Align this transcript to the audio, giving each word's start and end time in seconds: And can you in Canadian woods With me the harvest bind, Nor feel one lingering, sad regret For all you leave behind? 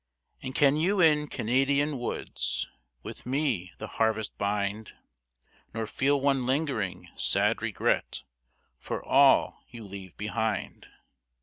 And 0.41 0.55
can 0.55 0.77
you 0.77 0.99
in 0.99 1.27
Canadian 1.27 1.99
woods 1.99 2.67
With 3.03 3.27
me 3.27 3.71
the 3.77 3.85
harvest 3.85 4.35
bind, 4.39 4.93
Nor 5.75 5.85
feel 5.85 6.19
one 6.19 6.47
lingering, 6.47 7.07
sad 7.15 7.61
regret 7.61 8.23
For 8.79 9.03
all 9.05 9.63
you 9.69 9.83
leave 9.83 10.17
behind? 10.17 10.87